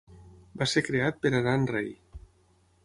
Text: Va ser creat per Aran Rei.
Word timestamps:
Va 0.61 0.67
ser 0.71 0.83
creat 0.87 1.21
per 1.27 1.31
Aran 1.41 1.69
Rei. 1.75 1.93